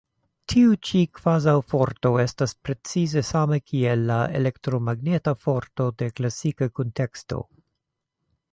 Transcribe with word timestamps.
Tiu 0.51 0.71
ĉi 0.87 1.01
kvazaŭ-forto 1.17 2.11
estas 2.23 2.55
precize 2.69 3.23
sama 3.29 3.59
kiel 3.73 4.03
la 4.13 4.17
elektromagneta 4.41 5.37
forto 5.45 5.91
de 6.01 6.11
klasika 6.21 6.69
kunteksto. 6.81 7.43